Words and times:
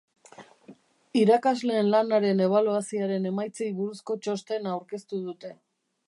Irakasleen 1.23 1.91
lanaren 1.95 2.41
ebaluazioaren 2.45 3.27
emaitzei 3.33 3.67
buruzko 3.81 4.17
txostena 4.23 4.73
aurkeztu 4.79 5.21
dute. 5.27 5.53